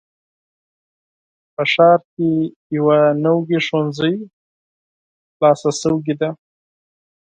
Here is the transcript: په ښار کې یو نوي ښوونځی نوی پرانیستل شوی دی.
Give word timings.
په 1.53 1.63
ښار 1.71 1.99
کې 2.13 2.29
یو 2.77 2.85
نوي 3.23 3.57
ښوونځی 3.65 4.13
نوی 4.17 4.29
پرانیستل 5.37 5.73
شوی 5.81 6.13
دی. 6.19 6.29